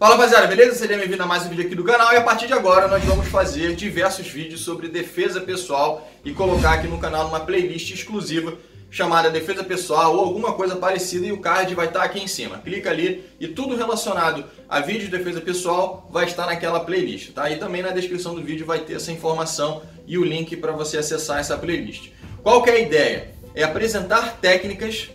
Fala 0.00 0.14
rapaziada, 0.14 0.46
beleza? 0.46 0.76
Seja 0.76 0.96
bem-vindo 0.96 1.22
a 1.22 1.26
mais 1.26 1.44
um 1.44 1.50
vídeo 1.50 1.66
aqui 1.66 1.74
do 1.74 1.84
canal 1.84 2.10
e 2.14 2.16
a 2.16 2.22
partir 2.22 2.46
de 2.46 2.54
agora 2.54 2.88
nós 2.88 3.04
vamos 3.04 3.28
fazer 3.28 3.76
diversos 3.76 4.26
vídeos 4.28 4.62
sobre 4.62 4.88
defesa 4.88 5.42
pessoal 5.42 6.08
e 6.24 6.32
colocar 6.32 6.72
aqui 6.72 6.88
no 6.88 6.96
canal 6.96 7.28
uma 7.28 7.40
playlist 7.40 7.90
exclusiva 7.90 8.56
chamada 8.90 9.28
Defesa 9.28 9.62
Pessoal 9.62 10.16
ou 10.16 10.24
alguma 10.24 10.54
coisa 10.54 10.74
parecida 10.74 11.26
e 11.26 11.32
o 11.32 11.38
card 11.38 11.74
vai 11.74 11.86
estar 11.86 12.02
aqui 12.02 12.18
em 12.18 12.26
cima. 12.26 12.56
Clica 12.60 12.88
ali 12.88 13.26
e 13.38 13.46
tudo 13.46 13.76
relacionado 13.76 14.42
a 14.66 14.80
vídeo 14.80 15.02
de 15.02 15.18
defesa 15.18 15.38
pessoal 15.38 16.08
vai 16.10 16.24
estar 16.24 16.46
naquela 16.46 16.80
playlist, 16.80 17.32
tá? 17.32 17.50
E 17.50 17.58
também 17.58 17.82
na 17.82 17.90
descrição 17.90 18.34
do 18.34 18.42
vídeo 18.42 18.64
vai 18.64 18.78
ter 18.78 18.94
essa 18.94 19.12
informação 19.12 19.82
e 20.06 20.16
o 20.16 20.24
link 20.24 20.56
para 20.56 20.72
você 20.72 20.96
acessar 20.96 21.40
essa 21.40 21.58
playlist. 21.58 22.08
Qual 22.42 22.62
que 22.62 22.70
é 22.70 22.72
a 22.72 22.80
ideia? 22.80 23.34
É 23.54 23.64
apresentar 23.64 24.38
técnicas, 24.40 25.10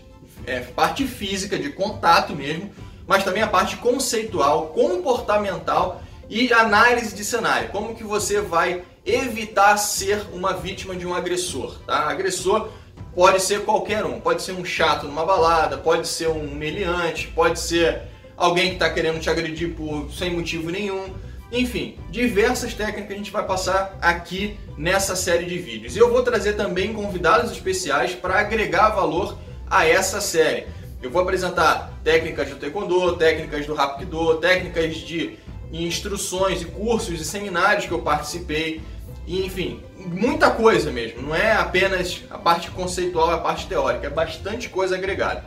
é, 0.45 0.59
parte 0.59 1.07
física 1.07 1.57
de 1.57 1.71
contato 1.71 2.36
mesmo, 2.36 2.71
mas 3.08 3.24
também 3.24 3.44
a 3.44 3.48
parte 3.48 3.78
conceitual, 3.78 4.68
comportamental 4.68 6.02
e 6.30 6.52
análise 6.52 7.16
de 7.16 7.23
cenário. 7.23 7.70
Como 7.70 7.96
que 7.96 8.04
você 8.04 8.41
vai 8.41 8.84
evitar 9.05 9.77
ser 9.77 10.26
uma 10.34 10.54
vítima 10.54 10.96
de 10.96 11.05
um 11.05 11.13
agressor, 11.13 11.80
tá? 11.86 12.10
Agressor 12.10 12.70
pode 13.13 13.41
ser 13.41 13.62
qualquer 13.62 14.04
um, 14.04 14.20
pode 14.20 14.41
ser 14.41 14.52
um 14.52 14.66
chato 14.66 15.05
numa 15.05 15.26
balada, 15.26 15.77
pode 15.77 16.08
ser 16.08 16.27
um 16.27 16.54
meliante, 16.54 17.27
pode 17.27 17.60
ser 17.60 18.02
alguém 18.36 18.70
que 18.70 18.73
está 18.73 18.90
querendo 18.90 19.20
te 19.20 19.30
agredir 19.30 19.74
por 19.74 20.12
sem 20.12 20.32
motivo 20.32 20.70
nenhum. 20.70 21.13
Enfim, 21.52 21.98
diversas 22.10 22.74
técnicas 22.74 23.08
que 23.08 23.13
a 23.13 23.18
gente 23.18 23.32
vai 23.32 23.46
passar 23.46 23.98
aqui 24.02 24.58
nessa 24.77 25.16
série 25.16 25.46
de 25.46 25.58
vídeos. 25.58 25.96
Eu 25.96 26.10
vou 26.10 26.24
trazer 26.24 26.54
também 26.54 26.91
convidados 26.91 27.52
especiais 27.52 28.13
para 28.13 28.40
agregar 28.40 28.90
valor 28.90 29.38
a 29.70 29.88
essa 29.88 30.20
série. 30.20 30.68
Eu 31.02 31.12
vou 31.12 31.22
apresentar 31.22 31.84
técnicas 32.05 32.48
do 32.50 32.55
Taekwondo, 32.58 33.18
técnicas 33.18 33.66
do 33.66 33.73
Hapkido, 33.73 34.36
técnicas 34.36 34.96
de 34.98 35.40
instruções 35.73 36.62
e 36.62 36.66
cursos 36.66 37.20
e 37.20 37.26
seminários 37.26 37.88
que 37.88 37.91
eu 37.91 38.00
participei, 38.00 38.79
e, 39.26 39.43
enfim, 39.43 39.82
muita 39.98 40.52
coisa 40.52 40.91
mesmo. 40.91 41.24
Não 41.24 41.35
é 41.35 41.54
apenas 41.54 42.21
a 42.29 42.38
parte 42.38 42.70
conceitual, 42.70 43.32
a 43.32 43.40
parte 43.40 43.66
teórica, 43.66 44.05
é 44.05 44.10
bastante 44.10 44.70
coisa 44.70 44.96
agregada. 44.96 45.44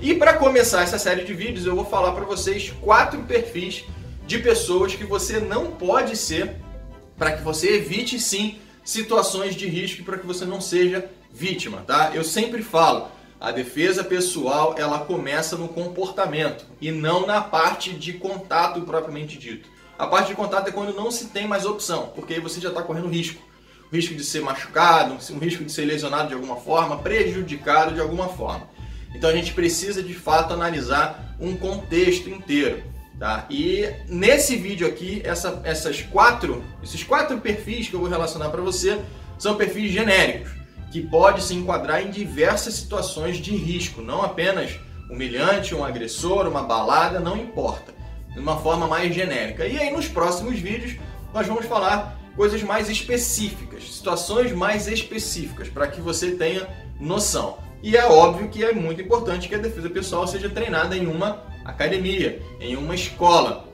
E 0.00 0.14
para 0.14 0.34
começar 0.34 0.82
essa 0.82 0.96
série 0.96 1.24
de 1.24 1.34
vídeos, 1.34 1.66
eu 1.66 1.74
vou 1.74 1.84
falar 1.84 2.12
para 2.12 2.24
vocês 2.24 2.72
quatro 2.80 3.20
perfis 3.22 3.84
de 4.26 4.38
pessoas 4.38 4.94
que 4.94 5.04
você 5.04 5.40
não 5.40 5.72
pode 5.72 6.16
ser 6.16 6.54
para 7.18 7.32
que 7.32 7.42
você 7.42 7.76
evite 7.76 8.20
sim 8.20 8.58
situações 8.84 9.56
de 9.56 9.66
risco 9.66 10.04
para 10.04 10.18
que 10.18 10.26
você 10.26 10.44
não 10.44 10.60
seja 10.60 11.10
vítima, 11.32 11.78
tá? 11.78 12.12
Eu 12.14 12.22
sempre 12.22 12.62
falo, 12.62 13.08
a 13.40 13.52
defesa 13.52 14.02
pessoal 14.02 14.74
ela 14.78 15.00
começa 15.00 15.56
no 15.56 15.68
comportamento 15.68 16.64
e 16.80 16.90
não 16.90 17.26
na 17.26 17.40
parte 17.40 17.92
de 17.92 18.14
contato 18.14 18.80
propriamente 18.82 19.38
dito. 19.38 19.68
A 19.98 20.06
parte 20.06 20.28
de 20.28 20.34
contato 20.34 20.68
é 20.68 20.72
quando 20.72 20.94
não 20.94 21.10
se 21.10 21.26
tem 21.26 21.46
mais 21.46 21.64
opção, 21.64 22.12
porque 22.14 22.34
aí 22.34 22.40
você 22.40 22.60
já 22.60 22.70
está 22.70 22.82
correndo 22.82 23.08
risco. 23.08 23.40
O 23.90 23.94
risco 23.94 24.14
de 24.14 24.24
ser 24.24 24.40
machucado, 24.42 25.16
um 25.30 25.38
risco 25.38 25.64
de 25.64 25.70
ser 25.70 25.84
lesionado 25.84 26.28
de 26.28 26.34
alguma 26.34 26.56
forma, 26.56 26.98
prejudicado 26.98 27.94
de 27.94 28.00
alguma 28.00 28.28
forma. 28.28 28.68
Então 29.14 29.30
a 29.30 29.32
gente 29.32 29.52
precisa 29.52 30.02
de 30.02 30.14
fato 30.14 30.52
analisar 30.52 31.36
um 31.38 31.56
contexto 31.56 32.28
inteiro. 32.28 32.82
Tá? 33.18 33.46
E 33.48 33.88
nesse 34.08 34.56
vídeo 34.56 34.86
aqui, 34.86 35.22
essa, 35.24 35.60
essas 35.64 36.02
quatro, 36.02 36.62
esses 36.82 37.02
quatro 37.02 37.38
perfis 37.38 37.88
que 37.88 37.94
eu 37.94 38.00
vou 38.00 38.08
relacionar 38.08 38.50
para 38.50 38.60
você 38.60 39.00
são 39.38 39.56
perfis 39.56 39.90
genéricos 39.90 40.65
que 40.96 41.02
pode 41.02 41.42
se 41.42 41.52
enquadrar 41.52 42.02
em 42.02 42.10
diversas 42.10 42.72
situações 42.72 43.36
de 43.36 43.54
risco, 43.54 44.00
não 44.00 44.22
apenas 44.22 44.80
humilhante, 45.10 45.74
um 45.74 45.84
agressor, 45.84 46.48
uma 46.48 46.62
balada, 46.62 47.20
não 47.20 47.36
importa, 47.36 47.94
de 48.32 48.38
uma 48.38 48.56
forma 48.56 48.86
mais 48.86 49.14
genérica. 49.14 49.66
E 49.66 49.76
aí 49.78 49.90
nos 49.90 50.08
próximos 50.08 50.58
vídeos 50.58 50.96
nós 51.34 51.46
vamos 51.46 51.66
falar 51.66 52.18
coisas 52.34 52.62
mais 52.62 52.88
específicas, 52.88 53.92
situações 53.92 54.52
mais 54.52 54.88
específicas, 54.88 55.68
para 55.68 55.86
que 55.86 56.00
você 56.00 56.30
tenha 56.30 56.66
noção. 56.98 57.58
E 57.82 57.94
é 57.94 58.06
óbvio 58.06 58.48
que 58.48 58.64
é 58.64 58.72
muito 58.72 59.02
importante 59.02 59.50
que 59.50 59.54
a 59.54 59.58
defesa 59.58 59.90
pessoal 59.90 60.26
seja 60.26 60.48
treinada 60.48 60.96
em 60.96 61.06
uma 61.06 61.42
academia, 61.62 62.40
em 62.58 62.74
uma 62.74 62.94
escola, 62.94 63.68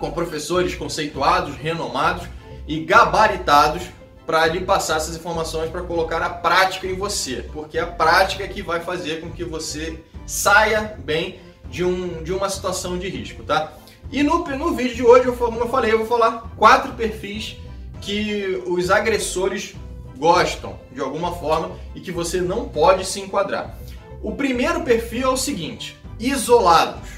com 0.00 0.10
professores 0.10 0.74
conceituados, 0.74 1.54
renomados 1.54 2.26
e 2.66 2.80
gabaritados 2.82 3.82
para 4.26 4.46
lhe 4.46 4.60
passar 4.60 4.96
essas 4.96 5.16
informações 5.16 5.70
para 5.70 5.82
colocar 5.82 6.22
a 6.22 6.30
prática 6.30 6.86
em 6.86 6.94
você, 6.94 7.44
porque 7.52 7.78
é 7.78 7.82
a 7.82 7.86
prática 7.86 8.44
é 8.44 8.48
que 8.48 8.62
vai 8.62 8.80
fazer 8.80 9.20
com 9.20 9.30
que 9.30 9.44
você 9.44 10.02
saia 10.26 10.96
bem 11.04 11.40
de, 11.68 11.84
um, 11.84 12.22
de 12.22 12.32
uma 12.32 12.48
situação 12.48 12.98
de 12.98 13.08
risco, 13.08 13.42
tá? 13.42 13.72
E 14.10 14.22
no, 14.22 14.44
no 14.44 14.74
vídeo 14.74 14.94
de 14.94 15.02
hoje, 15.02 15.32
como 15.32 15.58
eu 15.58 15.68
falei, 15.68 15.92
eu 15.92 15.98
vou 15.98 16.06
falar 16.06 16.52
quatro 16.56 16.92
perfis 16.92 17.56
que 18.00 18.62
os 18.66 18.90
agressores 18.90 19.74
gostam 20.18 20.78
de 20.92 21.00
alguma 21.00 21.32
forma 21.32 21.72
e 21.94 22.00
que 22.00 22.12
você 22.12 22.40
não 22.40 22.68
pode 22.68 23.06
se 23.06 23.20
enquadrar. 23.20 23.76
O 24.22 24.36
primeiro 24.36 24.82
perfil 24.82 25.28
é 25.28 25.32
o 25.32 25.36
seguinte: 25.36 25.96
isolados. 26.20 27.08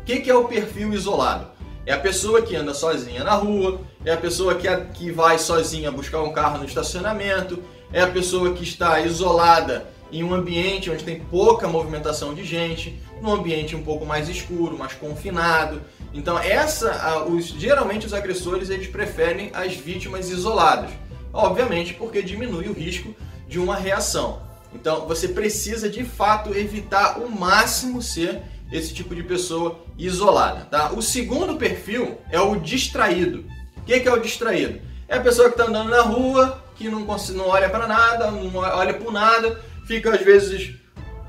O 0.00 0.04
que, 0.04 0.20
que 0.20 0.30
é 0.30 0.34
o 0.34 0.44
perfil 0.44 0.94
isolado? 0.94 1.48
É 1.84 1.92
a 1.92 1.98
pessoa 1.98 2.40
que 2.40 2.56
anda 2.56 2.72
sozinha 2.72 3.24
na 3.24 3.34
rua, 3.34 3.80
é 4.08 4.14
a 4.14 4.16
pessoa 4.16 4.54
que, 4.54 4.66
que 4.94 5.10
vai 5.10 5.38
sozinha 5.38 5.92
buscar 5.92 6.22
um 6.22 6.32
carro 6.32 6.56
no 6.56 6.64
estacionamento, 6.64 7.62
é 7.92 8.00
a 8.00 8.06
pessoa 8.06 8.54
que 8.54 8.62
está 8.62 8.98
isolada 9.00 9.86
em 10.10 10.24
um 10.24 10.32
ambiente 10.32 10.90
onde 10.90 11.04
tem 11.04 11.20
pouca 11.20 11.68
movimentação 11.68 12.32
de 12.32 12.42
gente, 12.42 12.98
num 13.20 13.30
ambiente 13.30 13.76
um 13.76 13.82
pouco 13.82 14.06
mais 14.06 14.26
escuro, 14.30 14.78
mais 14.78 14.94
confinado. 14.94 15.82
Então, 16.14 16.38
essa, 16.38 17.22
os, 17.24 17.48
geralmente 17.48 18.06
os 18.06 18.14
agressores 18.14 18.70
eles 18.70 18.86
preferem 18.86 19.50
as 19.52 19.74
vítimas 19.74 20.30
isoladas, 20.30 20.90
obviamente 21.30 21.92
porque 21.92 22.22
diminui 22.22 22.66
o 22.66 22.72
risco 22.72 23.14
de 23.46 23.58
uma 23.58 23.76
reação. 23.76 24.40
Então, 24.74 25.06
você 25.06 25.28
precisa 25.28 25.86
de 25.86 26.02
fato 26.02 26.56
evitar 26.56 27.18
o 27.18 27.30
máximo 27.30 28.00
ser 28.00 28.40
esse 28.72 28.94
tipo 28.94 29.14
de 29.14 29.22
pessoa 29.22 29.78
isolada, 29.98 30.64
tá? 30.64 30.92
O 30.92 31.02
segundo 31.02 31.56
perfil 31.56 32.16
é 32.30 32.40
o 32.40 32.56
distraído. 32.56 33.57
O 33.88 33.90
que 33.90 34.06
é 34.06 34.12
o 34.12 34.20
distraído? 34.20 34.82
É 35.08 35.16
a 35.16 35.20
pessoa 35.20 35.48
que 35.48 35.54
está 35.54 35.64
andando 35.64 35.88
na 35.88 36.02
rua, 36.02 36.62
que 36.76 36.90
não, 36.90 37.00
não 37.00 37.48
olha 37.48 37.70
para 37.70 37.86
nada, 37.86 38.30
não 38.30 38.54
olha 38.54 38.92
por 38.92 39.10
nada, 39.10 39.58
fica 39.86 40.14
às 40.14 40.20
vezes 40.20 40.74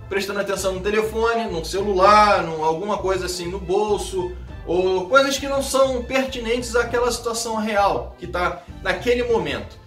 prestando 0.10 0.42
atenção 0.42 0.74
no 0.74 0.82
telefone, 0.82 1.46
no 1.46 1.64
celular, 1.64 2.44
no, 2.44 2.62
alguma 2.66 2.98
coisa 2.98 3.28
assim 3.28 3.50
no 3.50 3.62
bolso, 3.62 4.34
ou 4.68 5.08
coisas 5.08 5.38
que 5.38 5.48
não 5.48 5.64
são 5.64 6.04
pertinentes 6.04 6.76
àquela 6.76 7.10
situação 7.14 7.56
real 7.56 8.18
que 8.20 8.26
está 8.26 8.62
naquele 8.84 9.24
momento. 9.24 9.80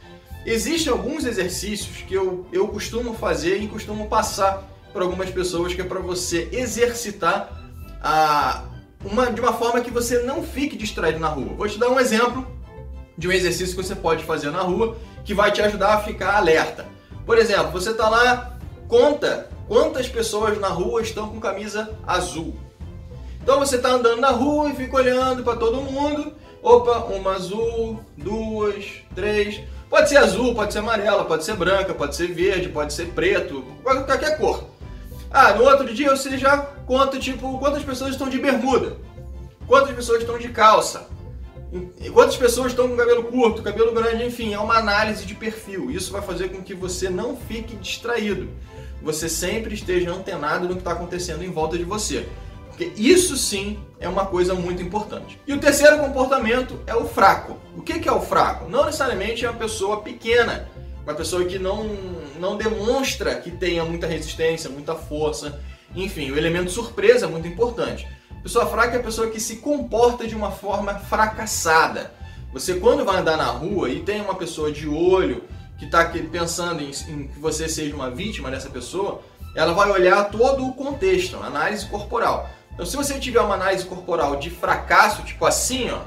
Existem 0.47 0.91
alguns 0.91 1.27
exercícios 1.27 1.99
que 2.09 2.15
eu, 2.15 2.47
eu 2.51 2.69
costumo 2.69 3.13
fazer 3.13 3.59
e 3.59 3.69
costumo 3.69 4.09
passar 4.09 4.67
para 4.95 5.03
algumas 5.03 5.29
pessoas 5.29 5.75
que 5.75 5.83
é 5.83 5.85
para 5.85 6.01
você 6.01 6.49
exercitar 6.51 7.53
a, 8.03 8.65
uma, 9.05 9.31
de 9.31 9.43
uma 9.43 9.53
forma 9.53 9.83
que 9.83 9.91
você 9.91 10.21
não 10.23 10.43
fique 10.43 10.75
distraído 10.75 11.19
na 11.19 11.29
rua. 11.29 11.53
Vou 11.55 11.69
te 11.69 11.79
dar 11.79 11.91
um 11.91 12.01
exemplo 12.01 12.62
de 13.17 13.29
um 13.29 13.33
exercício 13.33 13.77
que 13.77 13.83
você 13.83 13.95
pode 13.95 14.25
fazer 14.25 14.51
na 14.51 14.63
rua 14.63 14.97
que 15.25 15.35
vai 15.35 15.53
te 15.53 15.63
ajudar 15.63 15.95
a 15.95 16.01
ficar 16.01 16.37
alerta. 16.37 16.87
Por 17.25 17.39
exemplo, 17.39 17.71
você 17.71 17.91
está 17.91 18.09
lá, 18.09 18.59
conta 18.89 19.49
quantas 19.69 20.09
pessoas 20.09 20.59
na 20.59 20.69
rua 20.69 21.03
estão 21.03 21.29
com 21.29 21.41
camisa 21.41 21.91
azul. 22.07 22.57
Então 23.43 23.59
você 23.59 23.77
está 23.77 23.91
andando 23.91 24.21
na 24.21 24.31
rua 24.31 24.71
e 24.71 24.77
fica 24.77 24.97
olhando 24.97 25.43
para 25.43 25.57
todo 25.57 25.81
mundo. 25.81 26.33
Opa, 26.63 26.99
uma 27.07 27.35
azul, 27.35 28.01
duas, 28.17 28.85
três. 29.15 29.61
Pode 29.91 30.09
ser 30.09 30.17
azul, 30.17 30.55
pode 30.55 30.73
ser 30.73 30.79
amarela, 30.79 31.25
pode 31.25 31.45
ser 31.45 31.57
branca, 31.57 31.93
pode 31.93 32.15
ser 32.17 32.29
verde, 32.29 32.69
pode 32.69 32.93
ser 32.93 33.07
preto, 33.09 33.63
qualquer 33.83 34.39
cor. 34.39 34.65
Ah, 35.31 35.53
no 35.55 35.65
outro 35.65 35.93
dia 35.93 36.11
você 36.11 36.39
já 36.39 36.59
conta, 36.87 37.19
tipo, 37.19 37.59
quantas 37.59 37.83
pessoas 37.83 38.13
estão 38.13 38.29
de 38.29 38.39
bermuda, 38.39 38.97
quantas 39.67 39.95
pessoas 39.95 40.21
estão 40.21 40.39
de 40.39 40.49
calça, 40.51 41.09
quantas 42.13 42.37
pessoas 42.37 42.73
estão 42.73 42.89
com 42.89 42.97
cabelo 42.97 43.25
curto, 43.25 43.63
cabelo 43.63 43.93
grande, 43.93 44.25
enfim, 44.25 44.53
é 44.53 44.59
uma 44.59 44.77
análise 44.77 45.25
de 45.25 45.35
perfil. 45.35 45.91
Isso 45.91 46.13
vai 46.13 46.23
fazer 46.23 46.49
com 46.49 46.63
que 46.63 46.75
você 46.75 47.09
não 47.09 47.37
fique 47.37 47.77
distraído. 47.77 48.49
Você 49.03 49.29
sempre 49.29 49.75
esteja 49.75 50.13
antenado 50.13 50.69
no 50.69 50.75
que 50.75 50.81
está 50.81 50.93
acontecendo 50.93 51.43
em 51.43 51.51
volta 51.51 51.77
de 51.77 51.85
você. 51.85 52.29
Porque 52.69 52.93
isso 52.97 53.37
sim 53.37 53.79
é 54.01 54.09
uma 54.09 54.27
coisa 54.27 54.55
muito 54.55 54.83
importante. 54.83 55.39
E 55.47 55.53
o 55.53 55.59
terceiro 55.59 55.99
comportamento 55.99 56.81
é 56.87 56.95
o 56.95 57.07
fraco. 57.07 57.59
O 57.77 57.83
que 57.83 58.09
é 58.09 58.13
o 58.13 58.21
fraco? 58.21 58.69
Não 58.69 58.85
necessariamente 58.85 59.45
é 59.45 59.51
uma 59.51 59.59
pessoa 59.59 60.01
pequena 60.01 60.71
uma 61.05 61.15
pessoa 61.15 61.45
que 61.45 61.59
não, 61.59 61.85
não 62.39 62.57
demonstra 62.57 63.35
que 63.35 63.51
tenha 63.51 63.85
muita 63.85 64.07
resistência, 64.07 64.71
muita 64.71 64.95
força. 64.95 65.61
Enfim, 65.95 66.31
o 66.31 66.39
elemento 66.39 66.71
surpresa 66.71 67.27
é 67.27 67.29
muito 67.29 67.47
importante. 67.47 68.07
Pessoa 68.43 68.67
fraca 68.67 68.97
é 68.97 69.01
a 69.01 69.03
pessoa 69.03 69.31
que 69.31 69.39
se 69.39 69.57
comporta 69.57 70.27
de 70.27 70.35
uma 70.35 70.51
forma 70.51 70.95
fracassada. 70.95 72.13
Você, 72.53 72.75
quando 72.75 73.05
vai 73.05 73.19
andar 73.19 73.37
na 73.37 73.47
rua 73.47 73.89
e 73.89 74.01
tem 74.01 74.21
uma 74.21 74.35
pessoa 74.35 74.73
de 74.73 74.89
olho 74.89 75.45
que 75.79 75.85
está 75.85 76.05
pensando 76.05 76.83
em, 76.83 76.91
em, 77.09 77.29
que 77.29 77.39
você 77.39 77.69
seja 77.69 77.95
uma 77.95 78.11
vítima 78.11 78.51
dessa 78.51 78.69
pessoa, 78.69 79.23
ela 79.55 79.73
vai 79.73 79.91
olhar 79.91 80.31
todo 80.31 80.67
o 80.67 80.73
contexto, 80.73 81.37
análise 81.37 81.87
corporal. 81.87 82.51
Então, 82.75 82.85
se 82.85 82.97
você 82.97 83.19
tiver 83.19 83.41
uma 83.41 83.55
análise 83.55 83.85
corporal 83.85 84.37
de 84.37 84.51
fracasso, 84.51 85.23
tipo 85.23 85.47
assim, 85.47 85.91
ó, 85.91 86.01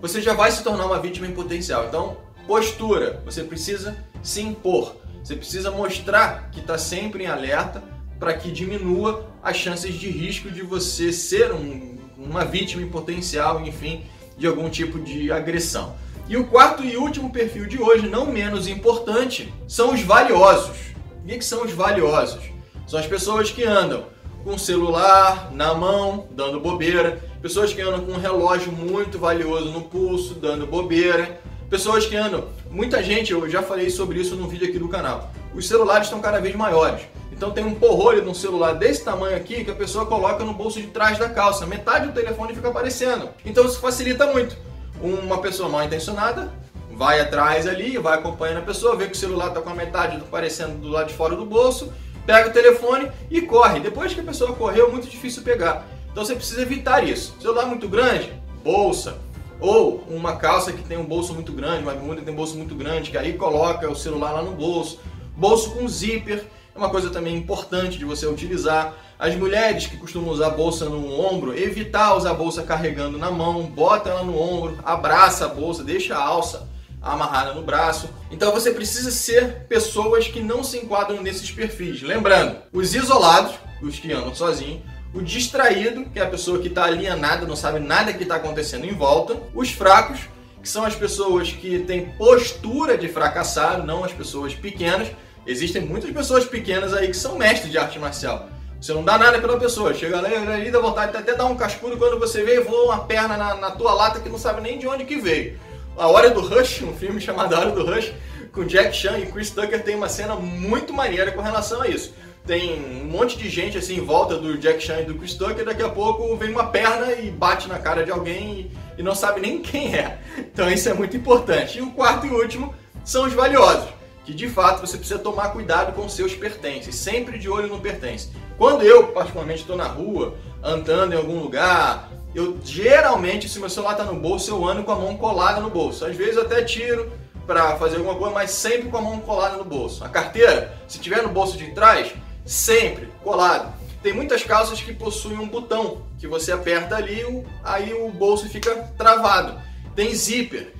você 0.00 0.22
já 0.22 0.32
vai 0.32 0.52
se 0.52 0.62
tornar 0.62 0.86
uma 0.86 1.00
vítima 1.00 1.26
em 1.26 1.32
potencial. 1.32 1.86
Então, 1.86 2.18
postura, 2.46 3.20
você 3.24 3.42
precisa 3.42 3.96
se 4.22 4.40
impor, 4.40 4.94
você 5.24 5.34
precisa 5.34 5.70
mostrar 5.70 6.50
que 6.50 6.60
está 6.60 6.78
sempre 6.78 7.24
em 7.24 7.26
alerta 7.26 7.82
para 8.18 8.34
que 8.34 8.50
diminua 8.50 9.26
as 9.46 9.56
chances 9.56 9.94
de 9.94 10.10
risco 10.10 10.50
de 10.50 10.60
você 10.62 11.12
ser 11.12 11.52
um, 11.52 11.96
uma 12.18 12.44
vítima 12.44 12.82
em 12.82 12.88
potencial, 12.88 13.60
enfim, 13.60 14.02
de 14.36 14.44
algum 14.44 14.68
tipo 14.68 14.98
de 14.98 15.30
agressão. 15.30 15.94
E 16.28 16.36
o 16.36 16.48
quarto 16.48 16.82
e 16.82 16.96
último 16.96 17.30
perfil 17.30 17.64
de 17.66 17.80
hoje, 17.80 18.08
não 18.08 18.26
menos 18.26 18.66
importante, 18.66 19.54
são 19.68 19.94
os 19.94 20.02
valiosos. 20.02 20.76
O 21.22 21.28
que 21.28 21.44
são 21.44 21.64
os 21.64 21.70
valiosos? 21.70 22.42
São 22.88 22.98
as 22.98 23.06
pessoas 23.06 23.48
que 23.52 23.62
andam 23.62 24.06
com 24.42 24.58
celular 24.58 25.52
na 25.52 25.74
mão, 25.74 26.26
dando 26.32 26.58
bobeira, 26.58 27.22
pessoas 27.40 27.72
que 27.72 27.80
andam 27.80 28.04
com 28.04 28.12
um 28.14 28.20
relógio 28.20 28.72
muito 28.72 29.16
valioso 29.16 29.70
no 29.70 29.82
pulso, 29.82 30.34
dando 30.34 30.66
bobeira, 30.66 31.40
pessoas 31.70 32.04
que 32.04 32.16
andam. 32.16 32.48
Muita 32.68 33.00
gente, 33.00 33.30
eu 33.30 33.48
já 33.48 33.62
falei 33.62 33.90
sobre 33.90 34.18
isso 34.18 34.34
no 34.34 34.48
vídeo 34.48 34.66
aqui 34.66 34.78
do 34.78 34.88
canal. 34.88 35.30
Os 35.54 35.68
celulares 35.68 36.08
estão 36.08 36.20
cada 36.20 36.40
vez 36.40 36.56
maiores. 36.56 37.02
Então 37.36 37.50
tem 37.50 37.64
um 37.64 37.74
porrolho 37.74 38.22
de 38.22 38.28
um 38.28 38.34
celular 38.34 38.72
desse 38.72 39.04
tamanho 39.04 39.36
aqui 39.36 39.62
que 39.62 39.70
a 39.70 39.74
pessoa 39.74 40.06
coloca 40.06 40.42
no 40.42 40.54
bolso 40.54 40.80
de 40.80 40.86
trás 40.86 41.18
da 41.18 41.28
calça. 41.28 41.66
Metade 41.66 42.06
do 42.06 42.12
telefone 42.12 42.54
fica 42.54 42.68
aparecendo. 42.68 43.28
Então 43.44 43.66
isso 43.66 43.78
facilita 43.78 44.26
muito. 44.26 44.56
Uma 45.02 45.38
pessoa 45.38 45.68
mal 45.68 45.84
intencionada 45.84 46.50
vai 46.96 47.20
atrás 47.20 47.66
ali, 47.66 47.98
vai 47.98 48.14
acompanhando 48.14 48.60
a 48.60 48.62
pessoa, 48.62 48.96
vê 48.96 49.06
que 49.06 49.12
o 49.12 49.16
celular 49.16 49.48
está 49.48 49.60
com 49.60 49.68
a 49.68 49.74
metade 49.74 50.16
aparecendo 50.16 50.80
do 50.80 50.88
lado 50.88 51.08
de 51.08 51.14
fora 51.14 51.36
do 51.36 51.44
bolso, 51.44 51.92
pega 52.24 52.48
o 52.48 52.52
telefone 52.52 53.10
e 53.30 53.42
corre. 53.42 53.80
Depois 53.80 54.14
que 54.14 54.20
a 54.20 54.24
pessoa 54.24 54.54
correu, 54.54 54.88
é 54.88 54.90
muito 54.90 55.06
difícil 55.06 55.42
pegar. 55.42 55.86
Então 56.10 56.24
você 56.24 56.34
precisa 56.34 56.62
evitar 56.62 57.06
isso. 57.06 57.36
Celular 57.38 57.66
muito 57.66 57.86
grande, 57.86 58.32
bolsa, 58.64 59.18
ou 59.60 60.02
uma 60.08 60.36
calça 60.36 60.72
que 60.72 60.82
tem 60.82 60.96
um 60.96 61.04
bolso 61.04 61.34
muito 61.34 61.52
grande, 61.52 61.82
uma 61.82 61.92
bermuda 61.92 62.20
que 62.20 62.24
tem 62.24 62.32
um 62.32 62.36
bolso 62.36 62.56
muito 62.56 62.74
grande, 62.74 63.10
que 63.10 63.18
aí 63.18 63.34
coloca 63.34 63.90
o 63.90 63.94
celular 63.94 64.32
lá 64.32 64.42
no 64.42 64.52
bolso. 64.52 64.98
Bolso 65.36 65.72
com 65.72 65.86
zíper 65.86 66.46
é 66.76 66.78
uma 66.78 66.90
coisa 66.90 67.08
também 67.10 67.34
importante 67.34 67.98
de 67.98 68.04
você 68.04 68.26
utilizar. 68.26 68.94
As 69.18 69.34
mulheres 69.34 69.86
que 69.86 69.96
costumam 69.96 70.30
usar 70.30 70.50
bolsa 70.50 70.84
no 70.84 71.10
ombro, 71.18 71.56
evitar 71.58 72.14
usar 72.14 72.34
bolsa 72.34 72.62
carregando 72.62 73.16
na 73.16 73.30
mão, 73.30 73.62
bota 73.62 74.10
ela 74.10 74.22
no 74.22 74.38
ombro, 74.38 74.78
abraça 74.84 75.46
a 75.46 75.48
bolsa, 75.48 75.82
deixa 75.82 76.14
a 76.14 76.22
alça 76.22 76.68
amarrada 77.00 77.54
no 77.54 77.62
braço. 77.62 78.10
Então 78.30 78.52
você 78.52 78.70
precisa 78.72 79.10
ser 79.10 79.66
pessoas 79.68 80.28
que 80.28 80.40
não 80.40 80.62
se 80.62 80.76
enquadram 80.76 81.22
nesses 81.22 81.50
perfis. 81.50 82.02
Lembrando, 82.02 82.58
os 82.72 82.94
isolados, 82.94 83.54
os 83.80 83.98
que 83.98 84.12
andam 84.12 84.34
sozinhos, 84.34 84.82
o 85.14 85.22
distraído, 85.22 86.04
que 86.10 86.18
é 86.18 86.22
a 86.22 86.28
pessoa 86.28 86.58
que 86.58 86.68
está 86.68 86.84
alienada, 86.84 87.46
não 87.46 87.56
sabe 87.56 87.78
nada 87.78 88.12
que 88.12 88.22
está 88.22 88.36
acontecendo 88.36 88.84
em 88.84 88.92
volta, 88.92 89.40
os 89.54 89.70
fracos, 89.70 90.20
que 90.62 90.68
são 90.68 90.84
as 90.84 90.94
pessoas 90.94 91.52
que 91.52 91.78
têm 91.78 92.10
postura 92.18 92.98
de 92.98 93.08
fracassar, 93.08 93.82
não 93.82 94.04
as 94.04 94.12
pessoas 94.12 94.54
pequenas, 94.54 95.08
Existem 95.46 95.82
muitas 95.82 96.10
pessoas 96.10 96.44
pequenas 96.44 96.92
aí 96.92 97.06
que 97.06 97.16
são 97.16 97.38
mestres 97.38 97.70
de 97.70 97.78
arte 97.78 97.98
marcial. 97.98 98.48
Você 98.80 98.92
não 98.92 99.04
dá 99.04 99.16
nada 99.16 99.40
pela 99.40 99.58
pessoa, 99.58 99.94
chega 99.94 100.18
ali, 100.18 100.70
dá 100.70 100.80
vontade 100.80 101.12
de 101.12 101.18
até 101.18 101.34
dar 101.34 101.46
um 101.46 101.56
cascudo 101.56 101.96
quando 101.96 102.18
você 102.18 102.42
vê 102.42 102.60
voa 102.60 102.94
uma 102.94 103.04
perna 103.04 103.36
na, 103.36 103.54
na, 103.54 103.70
tua 103.70 103.94
lata 103.94 104.20
que 104.20 104.28
não 104.28 104.38
sabe 104.38 104.60
nem 104.60 104.78
de 104.78 104.86
onde 104.86 105.04
que 105.04 105.16
veio. 105.16 105.58
A 105.96 106.08
Hora 106.08 106.30
do 106.30 106.40
Rush, 106.40 106.82
um 106.82 106.92
filme 106.92 107.20
chamado 107.22 107.54
A 107.54 107.60
Hora 107.60 107.70
do 107.70 107.86
Rush, 107.86 108.12
com 108.52 108.64
Jack 108.64 108.94
Chan 108.94 109.18
e 109.18 109.26
Chris 109.26 109.50
Tucker 109.50 109.82
tem 109.82 109.94
uma 109.94 110.08
cena 110.08 110.34
muito 110.34 110.92
maneira 110.92 111.30
com 111.30 111.40
relação 111.40 111.82
a 111.82 111.88
isso. 111.88 112.12
Tem 112.44 112.80
um 113.02 113.04
monte 113.06 113.38
de 113.38 113.48
gente 113.48 113.78
assim 113.78 113.96
em 113.96 114.04
volta 114.04 114.36
do 114.36 114.58
Jack 114.58 114.82
Chan 114.82 115.00
e 115.00 115.04
do 115.04 115.14
Chris 115.14 115.34
Tucker, 115.34 115.64
daqui 115.64 115.82
a 115.82 115.88
pouco 115.88 116.36
vem 116.36 116.50
uma 116.50 116.66
perna 116.66 117.12
e 117.12 117.30
bate 117.30 117.68
na 117.68 117.78
cara 117.78 118.04
de 118.04 118.10
alguém 118.10 118.70
e, 118.96 119.00
e 119.00 119.02
não 119.02 119.14
sabe 119.14 119.40
nem 119.40 119.60
quem 119.62 119.94
é. 119.94 120.18
Então 120.38 120.68
isso 120.68 120.88
é 120.88 120.94
muito 120.94 121.16
importante. 121.16 121.78
E 121.78 121.82
o 121.82 121.92
quarto 121.92 122.26
e 122.26 122.30
último 122.30 122.74
são 123.04 123.24
os 123.24 123.32
valiosos 123.32 123.96
que 124.26 124.34
de 124.34 124.48
fato 124.48 124.80
você 124.80 124.98
precisa 124.98 125.20
tomar 125.20 125.50
cuidado 125.50 125.94
com 125.94 126.08
seus 126.08 126.34
pertences, 126.34 126.96
sempre 126.96 127.38
de 127.38 127.48
olho 127.48 127.68
no 127.68 127.80
pertence. 127.80 128.28
Quando 128.58 128.82
eu, 128.82 129.08
particularmente, 129.08 129.60
estou 129.60 129.76
na 129.76 129.86
rua, 129.86 130.34
andando 130.60 131.12
em 131.12 131.16
algum 131.16 131.38
lugar, 131.38 132.10
eu 132.34 132.58
geralmente, 132.64 133.48
se 133.48 133.60
meu 133.60 133.70
celular 133.70 133.92
está 133.92 134.04
no 134.04 134.18
bolso, 134.18 134.50
eu 134.50 134.66
ando 134.66 134.82
com 134.82 134.90
a 134.90 134.96
mão 134.96 135.16
colada 135.16 135.60
no 135.60 135.70
bolso. 135.70 136.04
Às 136.04 136.16
vezes 136.16 136.34
eu 136.34 136.42
até 136.42 136.62
tiro 136.64 137.12
para 137.46 137.76
fazer 137.76 137.98
alguma 137.98 138.16
coisa, 138.16 138.34
mas 138.34 138.50
sempre 138.50 138.88
com 138.88 138.96
a 138.96 139.00
mão 139.00 139.20
colada 139.20 139.56
no 139.56 139.64
bolso. 139.64 140.04
A 140.04 140.08
carteira, 140.08 140.76
se 140.88 140.98
tiver 140.98 141.22
no 141.22 141.28
bolso 141.28 141.56
de 141.56 141.70
trás, 141.70 142.12
sempre 142.44 143.08
colado. 143.22 143.72
Tem 144.02 144.12
muitas 144.12 144.42
calças 144.42 144.80
que 144.80 144.92
possuem 144.92 145.38
um 145.38 145.48
botão 145.48 146.02
que 146.18 146.26
você 146.26 146.50
aperta 146.50 146.96
ali, 146.96 147.22
aí 147.62 147.94
o 147.94 148.08
bolso 148.08 148.48
fica 148.48 148.74
travado. 148.98 149.60
Tem 149.94 150.12
zíper 150.12 150.74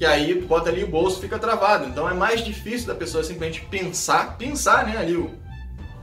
que 0.00 0.06
aí 0.06 0.34
bota 0.34 0.70
ali 0.70 0.82
o 0.82 0.86
bolso 0.86 1.20
fica 1.20 1.38
travado. 1.38 1.86
Então 1.86 2.08
é 2.08 2.14
mais 2.14 2.42
difícil 2.42 2.86
da 2.86 2.94
pessoa 2.94 3.22
simplesmente 3.22 3.60
pensar, 3.66 4.38
pensar 4.38 4.86
né, 4.86 4.96
ali 4.96 5.14
o, 5.14 5.30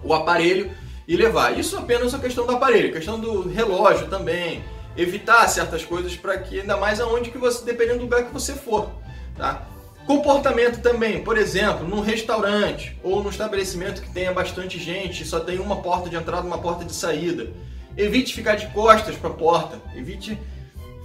o 0.03 0.13
aparelho 0.13 0.69
e 1.07 1.17
levar. 1.17 1.57
Isso 1.57 1.75
apenas 1.75 2.13
a 2.13 2.19
questão 2.19 2.45
do 2.45 2.55
aparelho, 2.55 2.93
questão 2.93 3.19
do 3.19 3.49
relógio 3.49 4.07
também, 4.07 4.63
evitar 4.95 5.47
certas 5.47 5.83
coisas 5.83 6.15
para 6.15 6.37
que 6.37 6.59
ainda 6.59 6.77
mais 6.77 7.01
aonde 7.01 7.31
que 7.31 7.39
você, 7.39 7.65
dependendo 7.65 7.97
do 7.97 8.03
lugar 8.03 8.25
que 8.25 8.31
você 8.31 8.53
for, 8.53 8.91
tá? 9.35 9.67
Comportamento 10.05 10.79
também, 10.79 11.23
por 11.23 11.35
exemplo, 11.35 11.87
num 11.87 11.99
restaurante 11.99 12.95
ou 13.01 13.23
num 13.23 13.31
estabelecimento 13.31 14.03
que 14.03 14.13
tenha 14.13 14.31
bastante 14.31 14.77
gente, 14.77 15.25
só 15.25 15.39
tem 15.39 15.57
uma 15.57 15.77
porta 15.77 16.07
de 16.07 16.15
entrada, 16.15 16.45
uma 16.45 16.59
porta 16.59 16.85
de 16.85 16.93
saída. 16.93 17.51
Evite 17.97 18.35
ficar 18.35 18.57
de 18.57 18.67
costas 18.67 19.15
para 19.15 19.31
a 19.31 19.33
porta, 19.33 19.81
evite 19.95 20.37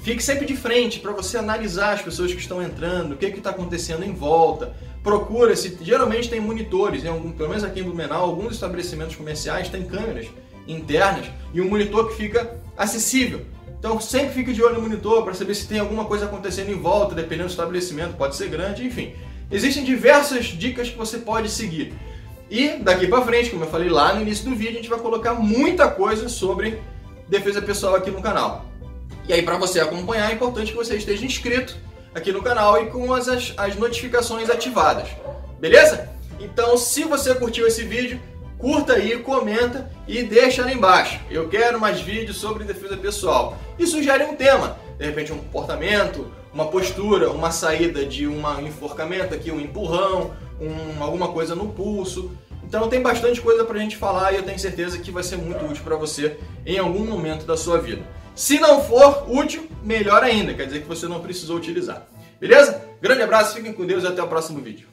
Fique 0.03 0.21
sempre 0.21 0.45
de 0.45 0.57
frente 0.57 0.99
para 0.99 1.13
você 1.13 1.39
analisar 1.39 1.93
as 1.93 2.03
pessoas 2.03 2.33
que 2.33 2.41
estão 2.41 2.61
entrando, 2.61 3.13
o 3.13 3.17
que 3.17 3.27
está 3.27 3.51
acontecendo 3.51 4.03
em 4.05 4.13
volta. 4.13 4.75
Procura, 5.01 5.55
se 5.55 5.79
geralmente 5.81 6.29
tem 6.29 6.41
monitores, 6.41 7.05
em 7.05 7.09
algum, 7.09 7.31
pelo 7.31 7.49
menos 7.49 7.63
aqui 7.63 7.79
em 7.79 7.85
Blumenau, 7.85 8.25
alguns 8.25 8.55
estabelecimentos 8.55 9.15
comerciais 9.15 9.69
têm 9.69 9.85
câmeras 9.85 10.27
internas 10.67 11.31
e 11.55 11.61
um 11.61 11.69
monitor 11.69 12.09
que 12.09 12.17
fica 12.17 12.53
acessível. 12.77 13.47
Então 13.79 14.01
sempre 14.01 14.35
fique 14.35 14.53
de 14.53 14.61
olho 14.61 14.75
no 14.75 14.83
monitor 14.83 15.23
para 15.23 15.35
saber 15.35 15.55
se 15.55 15.69
tem 15.69 15.79
alguma 15.79 16.05
coisa 16.05 16.25
acontecendo 16.25 16.73
em 16.73 16.81
volta, 16.81 17.15
dependendo 17.15 17.47
do 17.47 17.51
estabelecimento, 17.51 18.17
pode 18.17 18.35
ser 18.35 18.49
grande, 18.49 18.85
enfim. 18.85 19.15
Existem 19.53 19.85
diversas 19.85 20.47
dicas 20.47 20.91
que 20.91 20.99
você 20.99 21.19
pode 21.19 21.49
seguir. 21.49 21.95
E 22.51 22.71
daqui 22.79 23.07
para 23.07 23.25
frente, 23.25 23.51
como 23.51 23.65
eu 23.65 23.71
falei 23.71 23.89
lá 23.89 24.15
no 24.15 24.23
início 24.23 24.51
do 24.51 24.57
vídeo, 24.57 24.73
a 24.73 24.77
gente 24.77 24.89
vai 24.89 24.99
colocar 24.99 25.35
muita 25.35 25.89
coisa 25.89 26.29
sobre 26.29 26.83
defesa 27.29 27.63
pessoal 27.63 27.95
aqui 27.95 28.11
no 28.11 28.21
canal. 28.21 28.72
E 29.29 29.33
aí, 29.33 29.43
para 29.43 29.57
você 29.57 29.81
acompanhar, 29.81 30.31
é 30.31 30.35
importante 30.35 30.73
que 30.73 30.77
você 30.77 30.97
esteja 30.97 31.25
inscrito 31.25 31.77
aqui 32.15 32.33
no 32.33 32.43
canal 32.43 32.83
e 32.83 32.87
com 32.87 33.13
as, 33.15 33.29
as 33.57 33.77
notificações 33.77 34.51
ativadas. 34.51 35.09
Beleza? 35.61 36.09
Então, 36.41 36.77
se 36.77 37.05
você 37.05 37.35
curtiu 37.35 37.67
esse 37.67 37.85
vídeo, 37.85 38.21
curta 38.59 38.95
aí, 38.95 39.19
comenta 39.19 39.91
e 40.09 40.23
deixa 40.23 40.63
ali 40.63 40.75
embaixo. 40.75 41.21
Eu 41.31 41.49
quero 41.49 41.81
mais 41.81 42.01
vídeos 42.01 42.37
sobre 42.37 42.65
defesa 42.65 42.97
pessoal. 42.97 43.57
E 43.79 43.87
sugere 43.87 44.25
um 44.25 44.35
tema, 44.35 44.77
de 44.99 45.05
repente 45.05 45.33
um 45.33 45.39
comportamento, 45.39 46.33
uma 46.53 46.67
postura, 46.67 47.31
uma 47.31 47.51
saída 47.51 48.05
de 48.05 48.27
um 48.27 48.43
enforcamento 48.61 49.35
aqui, 49.35 49.51
um 49.51 49.61
empurrão, 49.61 50.33
um, 50.61 51.03
alguma 51.03 51.29
coisa 51.29 51.55
no 51.55 51.69
pulso. 51.69 52.31
Então 52.63 52.89
tem 52.89 53.01
bastante 53.01 53.41
coisa 53.41 53.65
pra 53.65 53.79
gente 53.79 53.97
falar 53.97 54.33
e 54.33 54.37
eu 54.37 54.43
tenho 54.43 54.59
certeza 54.59 54.99
que 54.99 55.11
vai 55.11 55.23
ser 55.23 55.37
muito 55.37 55.65
útil 55.65 55.83
para 55.83 55.97
você 55.97 56.37
em 56.65 56.79
algum 56.79 57.05
momento 57.05 57.45
da 57.45 57.57
sua 57.57 57.79
vida. 57.79 58.03
Se 58.35 58.59
não 58.59 58.83
for 58.83 59.27
útil, 59.31 59.69
melhor 59.83 60.23
ainda, 60.23 60.55
quer 60.55 60.67
dizer 60.67 60.83
que 60.83 60.89
você 60.89 61.07
não 61.07 61.21
precisou 61.21 61.57
utilizar. 61.57 62.07
Beleza? 62.41 62.83
Grande 63.01 63.23
abraço, 63.23 63.55
fiquem 63.55 63.73
com 63.73 63.87
Deus 63.87 64.05
e 64.05 64.07
até 64.07 64.23
o 64.23 64.29
próximo 64.29 64.61
vídeo. 64.61 64.92